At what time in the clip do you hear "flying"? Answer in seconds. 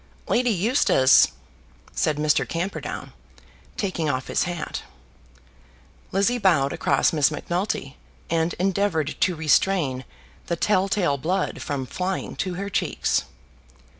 11.85-12.35